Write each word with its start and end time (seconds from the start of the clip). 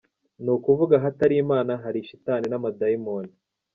Ni 0.43 0.51
ukuvuga 0.55 0.93
ahatari 0.97 1.35
Imana, 1.43 1.71
hari 1.83 1.99
shitani 2.07 2.45
n’amadayimoni. 2.49 3.33